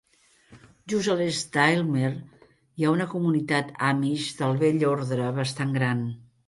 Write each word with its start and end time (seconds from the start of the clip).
Just 0.93 1.11
a 1.15 1.17
l'est 1.19 1.51
d'Aylmer 1.57 2.09
hi 2.15 2.87
ha 2.89 2.95
una 2.97 3.09
comunitat 3.15 3.73
amish 3.93 4.35
del 4.43 4.61
Vell 4.67 4.87
Ordre 4.97 5.33
bastant 5.43 5.81
gran. 5.81 6.07